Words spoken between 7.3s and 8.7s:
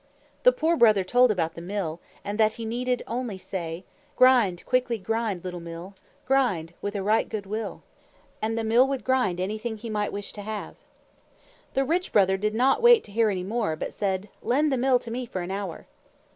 will!" And the